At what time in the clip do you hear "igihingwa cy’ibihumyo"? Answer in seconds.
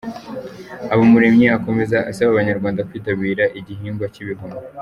3.59-4.59